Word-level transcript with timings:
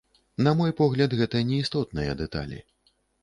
На 0.45 0.53
мой 0.61 0.71
погляд, 0.79 1.13
гэта 1.19 1.43
неістотныя 1.51 2.17
дэталі. 2.25 2.61